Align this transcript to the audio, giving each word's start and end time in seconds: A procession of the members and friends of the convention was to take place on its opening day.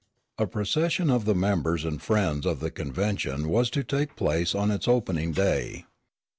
A 0.39 0.47
procession 0.47 1.11
of 1.11 1.25
the 1.25 1.35
members 1.35 1.85
and 1.85 2.01
friends 2.01 2.47
of 2.47 2.59
the 2.59 2.71
convention 2.71 3.47
was 3.49 3.69
to 3.69 3.83
take 3.83 4.15
place 4.15 4.55
on 4.55 4.71
its 4.71 4.87
opening 4.87 5.31
day. 5.31 5.85